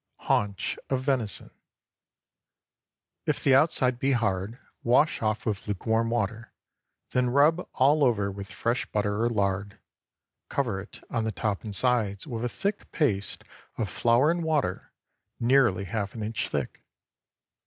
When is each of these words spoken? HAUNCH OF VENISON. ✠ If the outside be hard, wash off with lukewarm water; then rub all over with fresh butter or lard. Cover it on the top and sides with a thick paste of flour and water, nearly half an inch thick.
HAUNCH 0.21 0.79
OF 0.89 0.99
VENISON. 1.01 1.49
✠ 1.49 1.51
If 3.27 3.43
the 3.43 3.53
outside 3.53 3.99
be 3.99 4.13
hard, 4.13 4.57
wash 4.81 5.21
off 5.21 5.45
with 5.45 5.67
lukewarm 5.67 6.09
water; 6.09 6.51
then 7.11 7.29
rub 7.29 7.69
all 7.75 8.03
over 8.03 8.31
with 8.31 8.51
fresh 8.51 8.87
butter 8.87 9.21
or 9.23 9.29
lard. 9.29 9.77
Cover 10.49 10.81
it 10.81 11.03
on 11.11 11.23
the 11.23 11.31
top 11.31 11.63
and 11.63 11.75
sides 11.75 12.25
with 12.25 12.43
a 12.43 12.49
thick 12.49 12.91
paste 12.91 13.43
of 13.77 13.91
flour 13.91 14.31
and 14.31 14.43
water, 14.43 14.91
nearly 15.39 15.83
half 15.83 16.15
an 16.15 16.23
inch 16.23 16.49
thick. 16.49 16.83